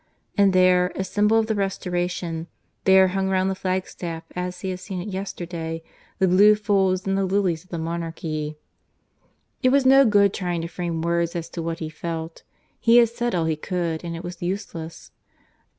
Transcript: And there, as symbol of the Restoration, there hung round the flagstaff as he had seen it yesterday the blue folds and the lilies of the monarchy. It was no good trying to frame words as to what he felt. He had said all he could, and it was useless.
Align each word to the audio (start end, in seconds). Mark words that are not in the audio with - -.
And 0.35 0.51
there, 0.51 0.91
as 0.97 1.07
symbol 1.09 1.37
of 1.37 1.45
the 1.45 1.53
Restoration, 1.53 2.47
there 2.85 3.09
hung 3.09 3.29
round 3.29 3.51
the 3.51 3.53
flagstaff 3.53 4.23
as 4.35 4.61
he 4.61 4.71
had 4.71 4.79
seen 4.79 4.99
it 4.99 5.09
yesterday 5.09 5.83
the 6.17 6.27
blue 6.27 6.55
folds 6.55 7.05
and 7.05 7.15
the 7.15 7.23
lilies 7.23 7.63
of 7.63 7.69
the 7.69 7.77
monarchy. 7.77 8.57
It 9.61 9.69
was 9.69 9.85
no 9.85 10.03
good 10.03 10.33
trying 10.33 10.63
to 10.63 10.67
frame 10.67 11.03
words 11.03 11.35
as 11.35 11.49
to 11.49 11.61
what 11.61 11.77
he 11.77 11.89
felt. 11.91 12.41
He 12.79 12.97
had 12.97 13.09
said 13.09 13.35
all 13.35 13.45
he 13.45 13.55
could, 13.55 14.03
and 14.03 14.15
it 14.15 14.23
was 14.23 14.41
useless. 14.41 15.11